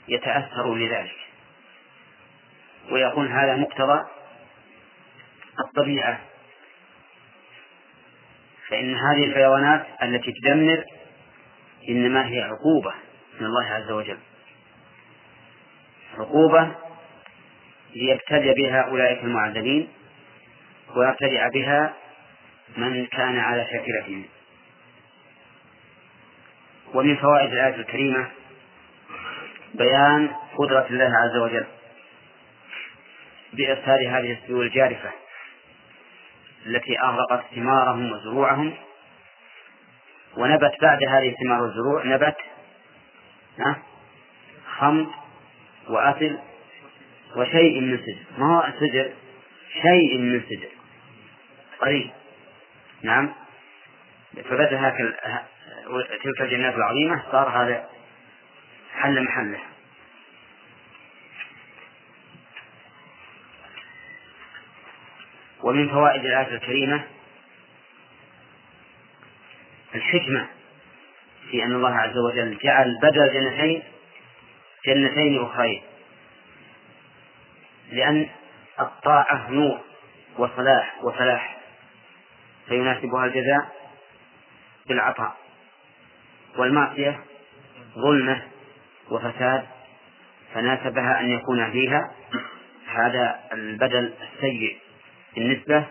يتأثروا 0.07 0.77
لذلك 0.77 1.15
ويكون 2.91 3.27
هذا 3.27 3.55
مقتضى 3.55 4.05
الطبيعة. 5.59 6.19
فإن 8.69 8.95
هذه 8.95 9.23
الفيضانات 9.23 9.85
التي 10.03 10.31
تدمر 10.31 10.83
إنما 11.89 12.27
هي 12.27 12.41
عقوبة 12.41 12.93
من 13.39 13.45
الله 13.45 13.65
عز 13.65 13.91
وجل. 13.91 14.17
عقوبة 16.17 16.75
ليبتلي 17.95 18.53
بها 18.53 18.81
أولئك 18.81 19.23
المعذبين 19.23 19.87
ويبتلع 20.95 21.47
بها 21.47 21.93
من 22.77 23.05
كان 23.05 23.39
على 23.39 23.65
شاكرتهم 23.71 24.25
ومن 26.93 27.15
فوائد 27.15 27.51
الآية 27.51 27.75
الكريمة 27.75 28.27
بيان 29.73 30.29
قدرة 30.57 30.85
الله 30.89 31.11
عز 31.17 31.37
وجل 31.37 31.65
بإرسال 33.53 34.07
هذه 34.07 34.31
السيول 34.31 34.65
الجارفة 34.65 35.11
التي 36.65 36.99
أغرقت 36.99 37.43
ثمارهم 37.55 38.11
وزروعهم. 38.11 38.73
ونبت 40.37 40.81
بعد 40.81 41.03
هذه 41.03 41.29
الثمار 41.29 41.61
والزروع 41.61 42.05
نبت 42.05 42.35
خمر 44.77 45.07
وأثل 45.89 46.39
وشيء 47.35 47.81
من 47.81 47.97
سدر 47.97 48.37
ما 48.37 48.57
هو 48.57 48.73
سدر 48.79 49.13
شيء 49.81 50.17
من 50.17 50.41
سدر 50.41 50.69
قريب. 51.79 52.09
نعم. 53.01 53.33
فبدأ 54.49 54.93
تلك 56.23 56.41
الجنات 56.41 56.75
العظيمة 56.75 57.23
صار 57.31 57.49
هذا 57.49 57.89
حل 58.93 59.23
محله. 59.23 59.59
ومن 65.63 65.89
فوائد 65.89 66.25
الآية 66.25 66.55
الكريمة 66.55 67.03
الحكمة 69.95 70.47
في 71.51 71.63
أن 71.63 71.71
الله 71.71 71.95
عز 71.95 72.17
وجل 72.17 72.57
جعل 72.57 72.99
بدل 73.01 73.33
جنتين 73.33 73.83
جنتين 74.87 75.43
أخرين. 75.43 75.81
لأن 77.91 78.29
الطاعة 78.79 79.51
نور 79.51 79.79
وصلاح 80.37 81.03
وفلاح 81.03 81.57
فيناسبها 82.67 83.25
الجزاء 83.25 83.71
بالعطاء 84.87 85.35
والمعصية 86.57 87.19
ظلمة 87.95 88.41
وفساد 89.11 89.65
فناسبها 90.53 91.19
أن 91.19 91.31
يكون 91.31 91.71
فيها 91.71 92.11
هذا 92.87 93.39
البدل 93.53 94.13
السيء 94.21 94.77
بالنسبة 95.35 95.83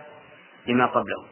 لما 0.67 0.87
قبله. 0.87 1.27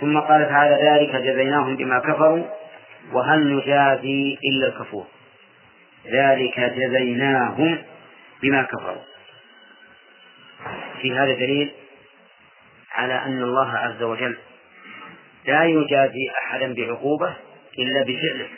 ثم 0.00 0.18
قال 0.18 0.48
تعالى 0.48 0.90
ذلك 0.90 1.16
جزيناهم 1.16 1.76
بما 1.76 1.98
كفروا 1.98 2.44
وهل 3.12 3.56
نجازي 3.56 4.38
إلا 4.44 4.66
الكفور. 4.66 5.06
ذلك 6.06 6.60
جزيناهم 6.60 7.78
بما 8.42 8.62
كفروا. 8.62 9.02
في 11.02 11.12
هذا 11.12 11.34
دليل 11.34 11.72
على 12.92 13.14
أن 13.14 13.42
الله 13.42 13.70
عز 13.78 14.02
وجل 14.02 14.38
لا 15.44 15.64
يجازي 15.64 16.30
أحدا 16.42 16.74
بعقوبة 16.74 17.36
إلا 17.78 18.02
بفعله 18.02 18.48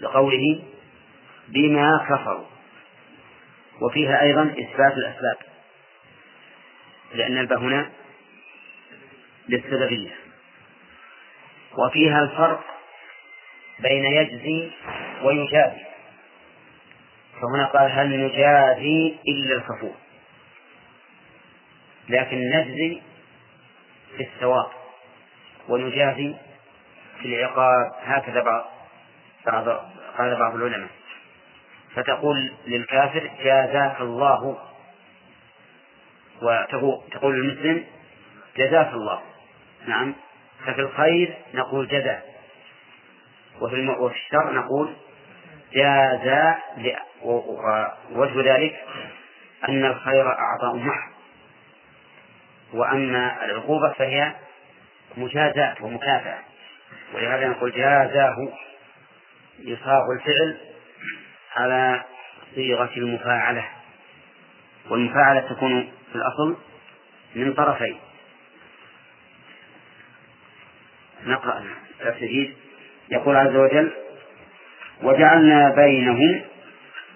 لقوله 0.00 0.62
بما 1.48 2.06
كفروا. 2.10 2.46
وفيها 3.80 4.22
أيضا 4.22 4.42
إثبات 4.42 4.92
الأسباب 4.92 5.36
لأن 7.14 7.38
الباء 7.38 7.58
هنا 7.58 7.90
للسببية. 9.48 10.10
وفيها 11.78 12.22
الفرق 12.22 12.64
بين 13.80 14.04
يجزي 14.04 14.70
ويجازي. 15.22 15.93
فهنا 17.44 17.66
قال 17.66 17.90
هل 17.92 18.26
نجازي 18.26 19.16
إلا 19.28 19.54
الكفور. 19.54 19.94
لكن 22.08 22.36
نجزي 22.36 23.02
في 24.16 24.22
الثواب 24.22 24.70
ونجازي 25.68 26.34
في 27.20 27.24
العقاب. 27.24 27.92
هكذا 28.02 28.42
بعض 28.42 28.64
بعض 29.46 29.68
قال 30.18 30.36
بعض 30.38 30.54
العلماء. 30.54 30.90
فتقول 31.94 32.52
للكافر 32.66 33.30
جازاك 33.44 34.00
الله. 34.00 34.58
وتقول 36.42 37.34
للمسلم 37.34 37.84
جزاك 38.56 38.92
الله. 38.92 39.20
نعم. 39.86 40.14
ففي 40.66 40.80
الخير 40.80 41.34
نقول 41.54 41.88
وفي 43.60 43.88
وفي 43.88 44.16
الشر 44.16 44.52
نقول 44.52 44.94
جازا 45.74 46.58
ووجه 47.22 48.54
ذلك 48.54 48.84
أن 49.68 49.84
الخير 49.84 50.28
أعطاء 50.28 50.76
محض 50.76 51.12
وأما 52.72 53.44
العقوبة 53.44 53.92
فهي 53.92 54.32
مجازاة 55.16 55.74
ومكافأة. 55.80 56.38
ولهذا 57.14 57.48
نقول 57.48 57.72
جازاه 57.72 58.36
يصاغ 59.58 60.02
الفعل 60.12 60.56
على 61.56 62.02
صيغة 62.54 62.90
المفاعلة. 62.96 63.68
والمفاعلة 64.90 65.40
تكون 65.40 65.92
في 66.12 66.16
الأصل 66.16 66.56
من 67.34 67.54
طرفين. 67.54 67.98
نقرأ 71.26 71.64
التجديد 72.00 72.56
يقول 73.10 73.36
عز 73.36 73.56
وجل 73.56 73.92
وجعلنا 75.04 75.74
بينهم 75.76 76.42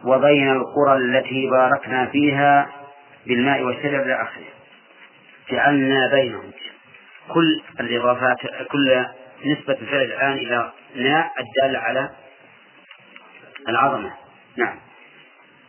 وبين 0.04 0.50
القرى 0.50 0.96
التي 0.96 1.50
باركنا 1.50 2.06
فيها 2.06 2.70
بالماء 3.26 3.62
والشجر 3.62 4.02
إلى 4.02 4.22
آخره. 4.22 4.44
جعلنا 5.50 6.08
بينهم. 6.08 6.50
كل 7.28 7.62
الإضافات 7.80 8.38
كل 8.70 9.04
نسبة 9.46 9.72
الفعل 9.72 10.02
الآن 10.02 10.32
إلى 10.32 10.72
ناء 10.94 11.32
الدالة 11.40 11.78
على 11.78 12.10
العظمة. 13.68 14.10
نعم. 14.56 14.76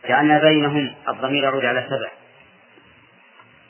كأن 0.02 0.38
بينهم. 0.38 0.94
الضمير 1.08 1.42
يعود 1.42 1.64
على 1.64 1.86
سبع. 1.86 2.10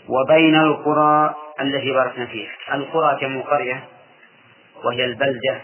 وبين 0.09 0.55
القرى 0.55 1.35
التي 1.61 1.93
باركنا 1.93 2.27
فيها. 2.27 2.51
القرى 2.73 3.19
جمع 3.21 3.41
قرية؟ 3.41 3.85
وهي 4.85 5.05
البلدة. 5.05 5.61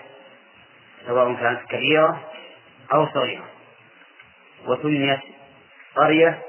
سواء 1.07 1.35
كانت 1.35 1.61
كبيرة 1.69 2.21
أو 2.93 3.07
صغيرة. 3.15 3.49
وسميت 4.67 5.21
قرية 5.97 6.43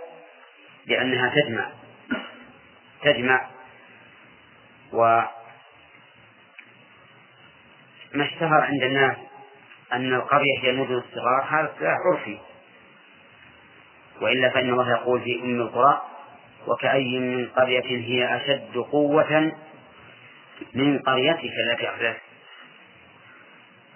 لأنها 0.86 1.34
تجمع. 1.36 1.72
تجمع 3.04 3.48
و 4.94 5.22
ما 8.14 8.26
اشتهر 8.26 8.62
عند 8.62 8.84
الناس 8.84 9.18
أن 9.94 10.14
القرية 10.14 10.60
هي 10.60 10.70
المدن 10.70 10.94
الصغار 10.96 11.46
هذا 11.50 11.90
عرفي. 11.90 12.38
وإلا 14.22 14.50
فإن 14.50 14.70
الله 14.70 14.92
يقول 14.92 15.22
في 15.22 15.42
أم 15.44 15.62
القرى 15.62 16.02
وكأي 16.68 17.20
من 17.20 17.48
قرية 17.48 18.06
هي 18.06 18.36
أشد 18.36 18.78
قوة 18.78 19.52
من 20.74 21.00
قريتك 21.00 21.52
التي 21.68 21.90
أخرجت 21.90 22.22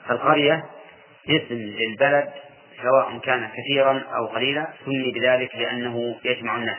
فالقرية 0.08 0.66
اسم 1.30 1.56
للبلد 1.56 2.34
سواء 2.82 3.18
كان 3.18 3.50
كثيرا 3.50 4.04
أو 4.16 4.26
قليلا 4.26 4.68
سمي 4.86 5.12
بذلك 5.12 5.56
لأنه 5.56 6.20
يجمع 6.24 6.56
الناس. 6.56 6.78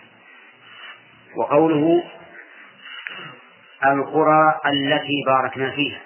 وقوله 1.36 2.04
القرى 3.84 4.60
التي 4.66 5.22
باركنا 5.26 5.70
فيها. 5.70 6.00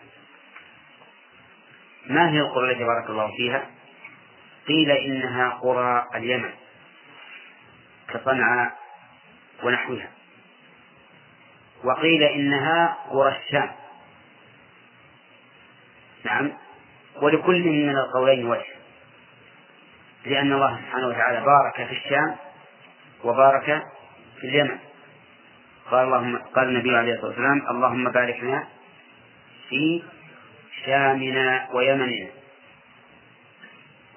ما 2.07 2.31
هي 2.31 2.41
القرى 2.41 2.73
التي 2.73 2.85
بارك 2.85 3.11
الله 3.11 3.37
فيها؟ 3.37 3.67
قيل 4.69 4.91
إنها 4.91 5.51
قرى 5.51 6.07
اليمن 6.15 6.51
كصنعاء 8.09 8.79
ونحوها. 9.63 10.09
وقيل 11.85 12.23
إنها 12.23 12.99
قرى 13.11 13.37
الشام. 13.37 13.73
نعم. 16.25 16.66
ولكل 17.23 17.69
من 17.69 17.97
القولين 17.97 18.47
وجه. 18.47 18.67
لأن 20.25 20.53
الله 20.53 20.77
سبحانه 20.77 21.07
وتعالى 21.07 21.41
بارك 21.41 21.89
في 21.89 21.93
الشام 21.93 22.37
وبارك 23.25 23.83
في 24.41 24.47
اليمن. 24.47 24.79
قال 25.91 26.05
اللهم 26.05 26.39
قال 26.57 26.69
النبي 26.69 26.97
عليه 26.97 27.15
الصلاة 27.15 27.29
والسلام 27.29 27.67
اللهم 27.71 28.11
بارك 28.11 28.41
لنا 28.43 28.67
في 29.69 30.03
شامنا 30.85 31.69
ويمننا. 31.73 32.29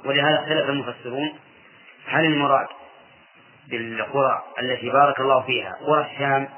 ولهذا 0.05 0.39
اختلف 0.39 0.69
المفسرون 0.69 1.39
هل 2.07 2.25
المراد 2.25 2.67
بالقرى 3.67 4.43
التي 4.61 4.89
بارك 4.89 5.19
الله 5.19 5.41
فيها 5.41 5.77
قرى 5.87 6.11
الشام 6.11 6.49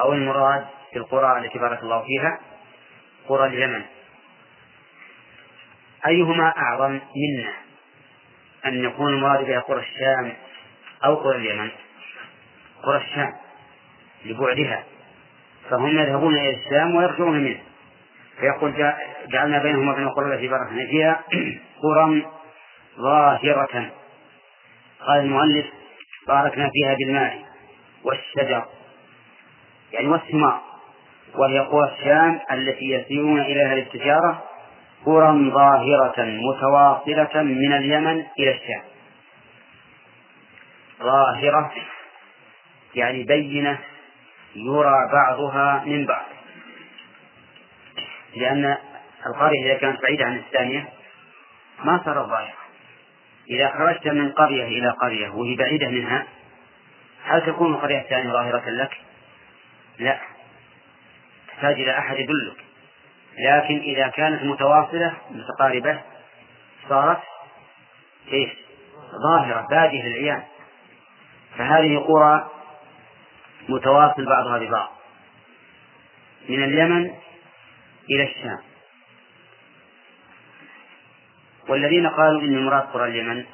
أو 0.00 0.12
المراد 0.12 0.66
بالقرى 0.94 1.38
التي 1.38 1.58
بارك 1.58 1.82
الله 1.82 2.02
فيها 2.02 2.40
قرى 3.28 3.46
اليمن؟ 3.46 3.82
أيهما 6.06 6.54
أعظم 6.56 6.90
منا؟ 6.90 7.52
أن 8.66 8.84
يكون 8.84 9.12
المراد 9.12 9.46
بها 9.46 9.60
قرى 9.60 9.80
الشام 9.80 10.32
أو 11.04 11.14
قرى 11.14 11.36
اليمن. 11.36 11.70
قرى 12.82 12.96
الشام 12.96 13.32
لبعدها. 14.24 14.84
فهم 15.70 15.98
يذهبون 15.98 16.34
إلى 16.34 16.56
الشام 16.56 16.94
ويرجعون 16.94 17.44
منه. 17.44 17.60
فيقول 18.40 18.94
جعلنا 19.26 19.62
بينهم 19.62 19.88
وبين 19.88 20.04
القرى 20.04 20.34
التي 20.34 20.48
باركنا 20.48 20.86
فيها 20.86 21.24
قرى 21.82 22.26
ظاهرة. 22.98 23.90
قال 25.00 25.20
المؤلف 25.20 25.66
باركنا 26.28 26.70
فيها 26.72 26.94
بالماء 26.94 27.44
والشجر. 28.04 28.64
يعني 29.92 30.08
والثمار 30.08 30.60
وهي 31.34 31.58
قرى 31.58 31.92
الشام 31.92 32.40
التي 32.52 32.84
يسيرون 32.84 33.40
إليها 33.40 33.74
للتجارة 33.74 34.51
قرى 35.06 35.50
ظاهرة 35.50 36.14
متواصلة 36.18 37.42
من 37.42 37.72
اليمن 37.72 38.24
إلى 38.38 38.50
الشام. 38.50 38.82
ظاهرة 41.02 41.72
يعني 42.94 43.22
بينة 43.22 43.78
يرى 44.54 45.08
بعضها 45.12 45.82
من 45.86 46.06
بعض. 46.06 46.26
لأن 48.36 48.76
القرية 49.26 49.66
إذا 49.66 49.74
كانت 49.74 50.02
بعيدة 50.02 50.24
عن 50.24 50.36
الثانية 50.36 50.88
ما 51.84 52.02
صارت 52.04 52.28
ظاهرة 52.28 52.62
إذا 53.50 53.68
خرجت 53.68 54.08
من 54.08 54.32
قرية 54.32 54.64
إلى 54.64 54.88
قرية 54.88 55.28
وهي 55.28 55.56
بعيدة 55.56 55.88
منها 55.88 56.26
هل 57.24 57.46
تكون 57.46 57.74
القرية 57.74 57.98
الثانية 57.98 58.32
ظاهرة 58.32 58.70
لك؟ 58.70 59.00
لا. 59.98 60.20
تحتاج 61.48 61.80
إلى 61.80 61.98
أحد 61.98 62.16
يدلك. 62.18 62.64
لكن 63.38 63.78
إذا 63.78 64.08
كانت 64.08 64.42
متواصلة 64.42 65.14
متقاربة 65.30 66.00
صارت 66.88 67.20
إيش؟ 68.32 68.50
ظاهرة 69.22 69.66
بادية 69.70 70.02
للعيان. 70.02 70.42
فهذه 71.58 71.98
قرى 71.98 72.50
متواصل 73.68 74.26
بعضها 74.26 74.58
ببعض 74.58 74.92
من 76.48 76.64
اليمن 76.64 77.10
إلى 78.10 78.22
الشام. 78.22 78.58
والذين 81.68 82.08
قالوا 82.08 82.40
إن 82.40 82.54
المراد 82.54 82.82
قرى 82.82 83.08
اليمن 83.08 83.44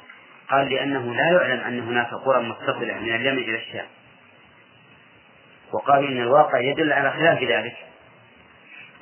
قال 0.49 0.69
لأنه 0.69 1.13
لا 1.13 1.31
يعلم 1.31 1.59
أن 1.59 1.79
هناك 1.79 2.13
قرى 2.13 2.43
متصلة 2.43 2.93
من 2.93 3.15
اليمن 3.15 3.37
إلى 3.37 3.57
الشام. 3.57 3.85
وقالوا 5.71 6.09
إن 6.09 6.17
الواقع 6.17 6.59
يدل 6.59 6.93
على 6.93 7.11
خلاف 7.11 7.43
ذلك. 7.43 7.88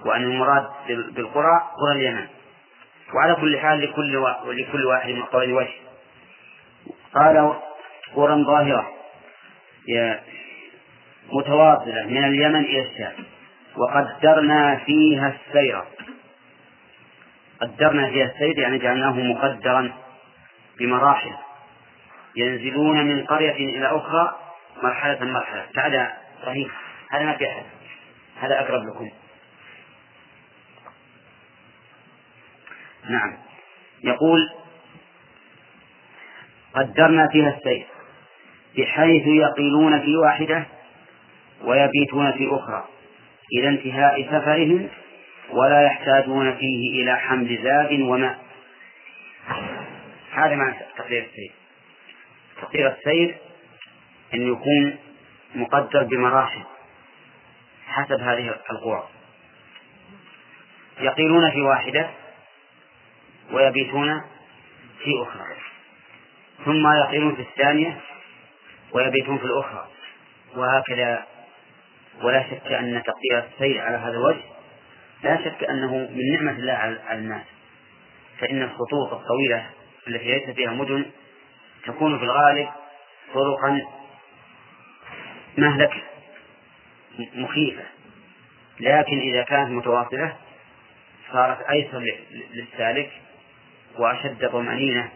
وأن 0.06 0.24
المراد 0.24 0.68
بالقرى 0.88 1.62
قرى 1.82 1.92
اليمن. 1.96 2.28
وعلى 3.14 3.36
كل 3.36 3.60
حال 3.60 3.82
لكل 3.82 4.18
ولكل 4.18 4.86
واحد 4.86 5.10
من 5.10 5.24
قول 5.24 5.54
وجه. 5.54 5.74
قال 7.16 7.54
قرى 8.16 8.44
ظاهرة. 8.44 8.88
متواصلة 11.34 12.04
من 12.04 12.24
اليمن 12.24 12.66
إلى 12.66 12.82
الشام. 12.82 13.14
وقدرنا 13.78 14.76
فيها 14.76 15.34
السير. 15.36 15.84
قدرنا 17.62 18.10
فيها 18.10 18.26
السير 18.26 18.60
يعني 18.60 18.78
جعلناه 18.78 19.12
مقدرا 19.12 19.94
بمراحل. 20.80 21.34
ينزلون 22.36 23.06
من 23.06 23.26
قرية 23.26 23.52
إلى 23.52 23.88
أخرى 23.88 24.36
مرحلة 24.84 25.26
مرحلة. 25.26 25.66
تعالى 25.74 26.12
صحيح. 26.46 26.72
هذا 27.12 27.26
ما 27.26 27.38
في 27.38 27.48
أحد. 27.48 27.64
هذا 28.42 28.60
أقرب 28.60 28.82
لكم. 28.88 29.10
نعم. 33.10 33.38
يقول 34.04 34.50
قدرنا 36.76 37.28
فيها 37.32 37.58
السير 37.58 37.86
بحيث 38.78 39.28
يقيلون 39.28 40.02
في 40.02 40.15
واحدة 40.15 40.65
ويبيتون 41.63 42.32
في 42.32 42.48
أخرى 42.52 42.88
إلى 43.54 43.70
انتهاء 43.70 44.24
سفرهم 44.24 44.89
ولا 45.50 45.86
يحتاجون 45.86 46.56
فيه 46.56 47.04
إلى 47.04 47.17
حمل 47.17 47.63
زاد 47.63 48.00
وماء. 48.00 48.39
هذا 50.32 50.56
معنى 50.56 50.76
تقدير 50.98 51.24
السير 51.24 51.52
تقدير 52.62 52.88
السير 52.91 53.38
أن 54.34 54.52
يكون 54.52 54.98
مقدر 55.56 56.04
بمراحل 56.04 56.62
حسب 57.88 58.20
هذه 58.22 58.56
القوى. 58.72 59.04
يقيلون 61.00 61.52
في 61.52 61.62
واحدة 61.62 62.10
ويبيتون 63.52 64.22
في 65.04 65.12
أخرى. 65.22 65.46
ثم 66.66 66.88
يقيلون 66.88 67.36
في 67.36 67.42
الثانية 67.42 67.98
ويبيتون 68.92 69.38
في 69.38 69.46
الأخرى. 69.46 69.88
وهكذا 70.56 71.26
ولا 72.22 72.44
شك 72.44 72.72
أن 72.72 73.04
تقدير 73.04 73.50
السير 73.54 73.82
على 73.82 73.98
هذا 73.98 74.12
الوجه 74.12 74.44
لا 75.24 75.38
شك 75.44 75.64
أنه 75.64 75.98
من 75.98 76.34
نعمة 76.34 76.52
الله 76.52 76.74
على 76.74 77.20
الناس 77.20 77.46
فإن 78.40 78.62
الخطوط 78.62 79.14
الطويلة 79.14 79.70
التي 80.08 80.26
ليس 80.26 80.56
فيها 80.56 80.72
مدن 80.72 81.06
تكون 81.86 82.18
في 82.18 82.24
الغالب 82.24 82.70
طرقا 83.34 83.82
مهلكة 85.58 86.02
مخيفة. 87.36 87.84
لكن 88.80 89.20
إذا 89.20 89.44
كانت 89.44 89.72
متواصلة 89.72 90.36
صارت 91.32 91.62
أيسر 91.62 92.04
للسالك 92.54 93.12
وأشد 94.00 94.50
طمأنينة 94.50 95.10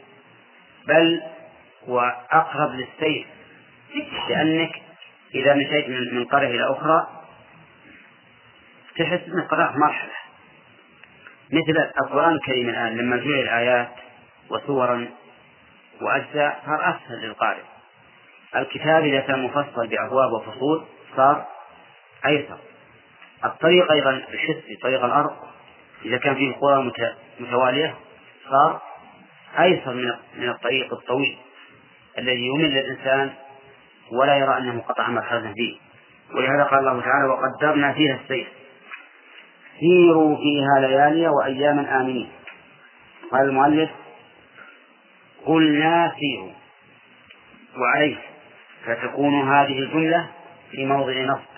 بل 0.87 1.21
وأقرب 1.87 2.71
للسير 2.71 3.27
لأنك 4.29 4.71
إذا 5.35 5.53
مشيت 5.53 5.89
من 6.13 6.25
قرية 6.25 6.47
إلى 6.47 6.71
أخرى 6.71 7.07
تحس 8.97 9.19
أنك 9.27 9.47
قرأت 9.47 9.75
مرحلة. 9.75 10.11
مثل 11.51 11.89
القرآن 12.03 12.33
الكريم 12.33 12.69
الآن 12.69 12.97
لما 12.97 13.17
جعل 13.17 13.47
آيات 13.47 13.91
وسورا 14.49 15.07
وأجزاء 16.01 16.63
صار 16.65 16.89
أسهل 16.89 17.21
للقارئ. 17.21 17.63
الكتاب 18.55 19.03
إذا 19.03 19.19
كان 19.19 19.43
مفصل 19.43 19.87
بأبواب 19.87 20.31
وفصول 20.31 20.85
صار 21.15 21.45
أيسر. 22.25 22.57
الطريق 23.45 23.91
أيضا 23.91 24.09
الحسي 24.09 24.75
طريق 24.81 25.03
الأرض 25.03 25.35
إذا 26.05 26.17
كان 26.17 26.35
فيه 26.35 26.53
قرى 26.53 26.91
متوالية 27.39 27.95
صار 28.49 28.81
أيسر 29.59 29.93
من 30.37 30.49
الطريق 30.49 30.93
الطويل 30.93 31.37
الذي 32.17 32.47
يمل 32.47 32.77
الإنسان 32.77 33.33
ولا 34.11 34.37
يرى 34.37 34.57
أنه 34.57 34.81
قطع 34.81 35.09
مرحلة 35.09 35.53
فيه 35.53 35.77
ولهذا 36.33 36.63
قال 36.63 36.79
الله 36.79 37.01
تعالى 37.01 37.27
وقدرنا 37.27 37.93
فيها 37.93 38.19
السير. 38.23 38.47
سيروا 39.79 40.37
فيها 40.37 40.87
ليالي 40.87 41.27
وأياما 41.27 42.01
آمنين. 42.01 42.29
قال 43.31 43.41
المؤلف 43.41 43.89
قلنا 45.45 46.15
سيروا. 46.19 46.51
وعليه 47.77 48.17
فتكون 48.85 49.49
هذه 49.49 49.79
الجملة 49.79 50.29
في 50.71 50.85
موضع 50.85 51.13
نصب 51.13 51.51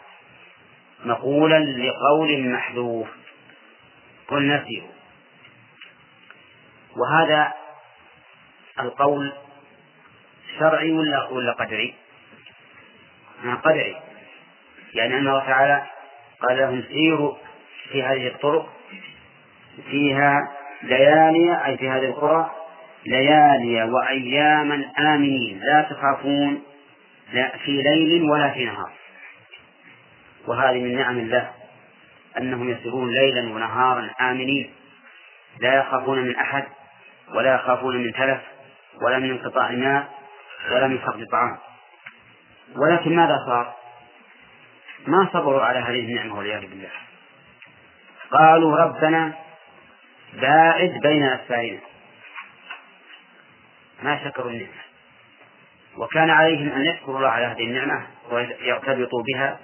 مقولا 1.06 1.60
لقول 1.60 2.50
محذوف. 2.50 3.08
قلنا 4.28 4.66
سيروا. 4.68 4.93
وهذا 6.98 7.54
القول 8.80 9.34
شرعي 10.60 10.92
ولا 10.92 11.28
ولا 11.28 11.52
قدري؟ 11.52 11.94
قدري. 13.64 13.96
يعني 14.94 15.14
أن 15.14 15.20
الله 15.20 15.46
تعالى 15.46 15.84
قال 16.42 16.58
لهم 16.58 16.84
سيروا 16.88 17.36
في 17.92 18.04
هذه 18.04 18.28
الطرق 18.28 18.70
فيها 19.92 20.52
ليالي 20.84 21.66
أي 21.66 21.78
في 21.78 21.90
هذه 21.90 22.06
القرى 22.06 22.52
ليالي 23.06 23.84
وأياما 23.84 24.92
آمنين. 25.00 25.60
لا 25.60 25.82
تخافون 25.82 26.64
لا 27.34 27.58
في 27.58 27.82
ليل 27.82 28.24
ولا 28.24 28.50
في 28.50 28.66
نهار. 28.66 28.92
وهذه 30.48 30.80
من 30.80 30.98
نعم 30.98 31.20
الله 31.20 31.52
أنهم 32.38 32.70
يسيرون 32.70 33.12
ليلا 33.14 33.54
ونهارا 33.54 34.10
آمنين. 34.22 34.74
لا 35.60 35.74
يخافون 35.76 36.20
من 36.20 36.36
أحد. 36.36 36.64
ولا 37.30 37.56
يخافون 37.56 37.98
من 37.98 38.14
تلف 38.14 38.42
ولا 39.02 39.20
من 39.20 39.30
انقطاع 39.32 39.72
ماء 39.72 40.10
ولا 40.72 40.88
من 40.88 40.98
فقد 40.98 41.26
طعام 41.32 41.58
ولكن 42.76 43.16
ماذا 43.16 43.38
صار؟ 43.46 43.76
ما 45.08 45.30
صبروا 45.34 45.62
على 45.62 45.80
هذه 45.80 46.00
النعمة 46.00 46.38
والعياذ 46.38 46.62
بالله. 46.62 46.90
قالوا 48.32 48.78
ربنا 48.78 49.34
باعد 50.34 51.00
بين 51.04 51.24
أسفارنا. 51.24 51.80
ما 54.04 54.24
شكروا 54.24 54.52
النعمة. 54.52 54.84
وكان 55.98 56.30
عليهم 56.30 56.70
أن 56.70 56.86
يشكروا 56.86 57.18
الله 57.18 57.30
على 57.30 57.46
هذه 57.46 57.64
النعمة 57.64 58.08
ويرتبطوا 58.32 59.24
بها 59.34 59.60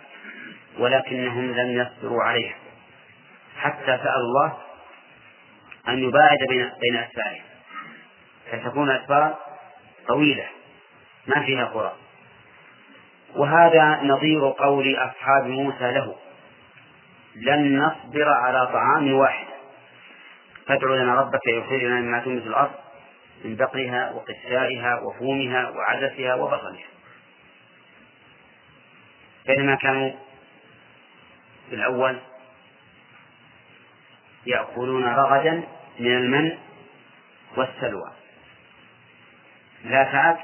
ولكنهم 0.78 1.52
لم 1.52 1.82
يصبروا 1.82 2.24
عليها. 2.24 2.56
حتى 3.58 3.86
سألوا 3.86 4.28
الله 4.28 4.58
أن 5.88 6.04
يباعد 6.04 6.38
بين 6.50 6.72
بين 6.82 6.96
أسفارهم. 6.96 7.49
فتكون 8.52 8.90
أسفار 8.90 9.38
طويلة 10.08 10.48
ما 11.28 11.46
فيها 11.46 11.66
قرى. 11.66 11.94
وهذا 13.36 14.00
نظير 14.04 14.50
قول 14.50 14.96
أصحاب 14.96 15.48
موسى 15.48 15.92
له 15.92 16.16
لن 17.36 17.80
نصبر 17.80 18.30
على 18.30 18.68
طعام 18.68 19.14
واحد. 19.14 19.46
فادع 20.68 20.88
لنا 20.88 21.16
ربك 21.16 21.48
يخرج 21.48 21.84
لنا 21.84 22.00
مما 22.02 22.20
تنبت 22.20 22.48
الأرض 22.48 22.72
من 23.46 23.56
بقرها 23.56 24.12
وقثائها 24.12 25.00
وفومها 25.00 25.70
وعدسها 25.70 26.36
وبصلها. 26.36 26.88
بينما 29.48 29.76
كانوا 29.76 30.12
في 31.70 31.76
الأول 31.76 32.20
يأكلون 34.46 35.06
رغدا 35.06 35.64
من 36.00 36.18
المن 36.18 36.58
والسلوى. 37.58 38.19
لا 39.84 40.04
تعب 40.04 40.38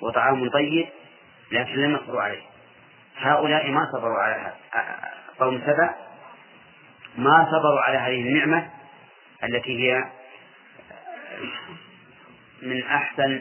وطعام 0.00 0.50
طيب 0.50 0.88
لكن 1.52 1.72
لم 1.74 1.94
يصبروا 1.94 2.22
عليه. 2.22 2.42
هؤلاء 3.16 3.70
ما 3.70 3.80
صبروا 3.92 4.18
على 4.18 4.52
قوم 5.38 5.60
سبع 5.66 5.94
ما 7.18 7.46
صبروا 7.50 7.80
على 7.80 7.98
هذه 7.98 8.20
النعمة 8.20 8.70
التي 9.44 9.90
هي 9.92 10.04
من 12.62 12.82
أحسن 12.82 13.40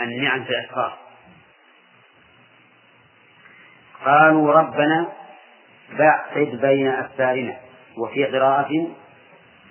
النعم 0.00 0.44
في 0.44 0.50
الأشخاص 0.50 0.92
قالوا 4.04 4.52
ربنا 4.52 5.08
باعد 5.90 6.46
بين 6.62 6.88
أفسارنا 6.88 7.56
وفي 7.96 8.24
قراءة 8.24 8.88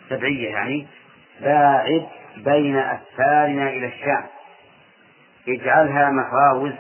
سبعية 0.10 0.50
يعني 0.50 0.88
باعد 1.42 2.08
بين 2.38 2.78
أسفارنا 2.78 3.70
إلى 3.70 3.88
الشام. 3.88 4.26
اجعلها 5.48 6.10
مفاوز. 6.12 6.74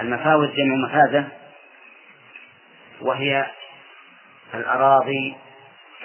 المفاوز 0.00 0.48
جمع 0.48 0.74
مفازة 0.88 1.28
وهي 3.00 3.46
الأراضي 4.54 5.36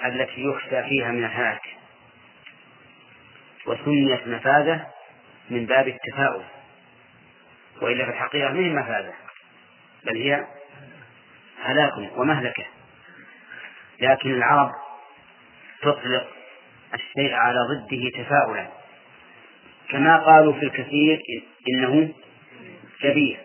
التي 0.04 0.44
يخشى 0.44 0.82
فيها 0.82 1.10
من 1.10 1.24
الهلاك. 1.24 1.62
وسميت 3.66 4.26
مفازة 4.26 4.86
من 5.50 5.66
باب 5.66 5.88
التفاؤل. 5.88 6.44
وإلا 7.82 8.04
في 8.04 8.10
الحقيقة 8.10 8.50
من 8.50 8.74
مفازة؟ 8.74 9.14
بل 10.04 10.16
هي 10.16 10.46
هلاك 11.64 11.92
ومهلكة. 12.16 12.64
لكن 14.00 14.30
العرب 14.30 14.70
تطلق 15.82 16.28
الشيء 16.94 17.34
على 17.34 17.58
ضده 17.60 18.22
تفاؤلا. 18.22 18.77
كما 19.90 20.16
قالوا 20.16 20.52
في 20.52 20.62
الكثير 20.62 21.22
إنه 21.68 22.08
كبير. 23.02 23.38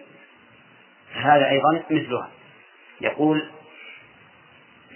هذا 1.14 1.50
أيضا 1.50 1.84
مثلها. 1.90 2.30
يقول 3.02 3.50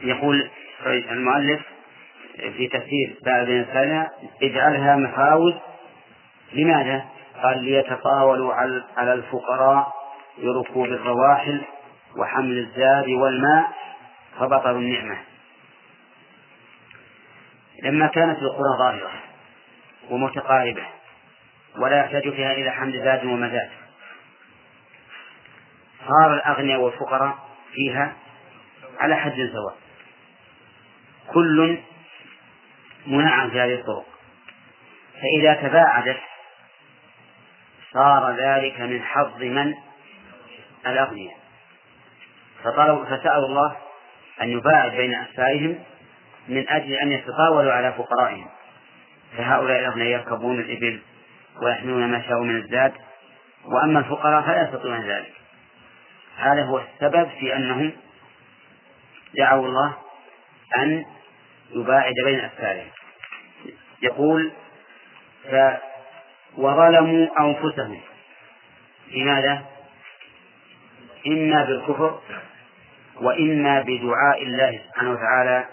يقول 0.04 0.50
المؤلف 0.86 1.62
في 2.58 2.68
تفسير 2.68 3.16
بعد 3.26 3.50
السنة 3.50 4.10
اجعلها 4.44 4.96
مفاوز. 4.96 5.54
لماذا؟ 6.54 7.06
قال 7.44 7.64
ليتطاولوا 7.64 8.54
على 8.98 9.14
الفقراء 9.14 9.94
بركوب 10.38 10.86
الرواحل 10.86 11.62
وحمل 12.18 12.58
الزاد 12.58 13.10
والماء 13.10 13.72
فبطلوا 14.40 14.80
النعمة. 14.80 15.18
لما 17.84 18.08
كانت 18.08 18.38
القرى 18.38 18.78
ظاهرة 18.80 19.12
ومتقاربة 20.10 20.97
ولا 21.78 22.00
يحتاج 22.00 22.30
فيها 22.30 22.52
إلى 22.52 22.72
حمل 22.72 23.04
زاد 23.04 23.26
ومزاد 23.26 23.70
صار 26.08 26.34
الأغنياء 26.34 26.80
والفقراء 26.80 27.38
فيها 27.74 28.14
على 29.00 29.16
حد 29.16 29.50
سواء 29.54 29.78
كل 31.34 31.78
منعم 33.08 33.50
في 33.50 33.60
هذه 33.60 33.74
الطرق. 33.74 34.06
فإذا 35.22 35.54
تباعدت 35.54 36.20
صار 37.94 38.36
ذلك 38.36 38.80
من 38.80 39.04
حظ 39.04 39.42
من؟ 39.42 39.74
الأغنياء. 40.88 41.38
فطلبوا 42.64 43.06
فسألوا 43.06 43.48
الله 43.48 43.76
أن 44.42 44.50
يباعد 44.50 44.92
بين 44.92 45.16
أسفارهم 45.16 45.84
من 46.48 46.70
أجل 46.70 46.94
أن 46.94 47.12
يتطاولوا 47.12 47.74
على 47.74 47.94
فقرائهم. 47.94 48.48
فهؤلاء 49.38 49.80
الأغنياء 49.80 50.10
يركبون 50.10 50.60
الإبل 50.60 51.02
ويحملون 51.62 52.12
ما 52.12 52.22
شاءوا 52.28 52.44
من 52.44 52.56
الزاد 52.58 52.94
وأما 53.66 54.00
الفقراء 54.00 54.42
فلا 54.42 54.64
يستطيعون 54.64 55.02
ذلك. 55.02 55.34
هذا 56.38 56.64
هو 56.64 56.80
السبب 56.80 57.30
في 57.40 57.56
أنهم 57.56 57.92
دعوا 59.38 59.68
الله 59.68 59.94
أن 60.78 61.06
يباعد 61.72 62.14
بين 62.26 62.40
أسفارهم 62.40 62.88
يقول 64.02 64.52
ف 65.52 65.56
وظلموا 66.58 67.28
أنفسهم. 67.40 68.02
لماذا؟ 69.12 69.66
إما 71.28 71.64
بالكفر 71.64 72.20
وإما 73.22 73.82
بدعاء 73.82 74.44
الله 74.44 74.80
سبحانه 74.88 75.12
وتعالى 75.12 75.66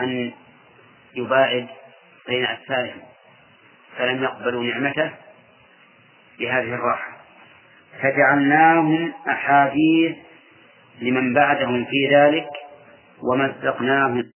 أن 0.00 0.32
يباعد 1.14 1.66
بين 2.28 2.44
أسفارهم 2.44 3.02
فلم 3.98 4.22
يقبلوا 4.22 4.64
نعمته 4.64 5.10
بهذه 6.38 6.74
الراحة. 6.74 7.18
فجعلناهم 8.02 9.12
أحاديث 9.28 10.16
لمن 11.00 11.34
بعدهم 11.34 11.84
في 11.84 12.16
ذلك 12.16 12.48
ومزقناهم 13.22 14.32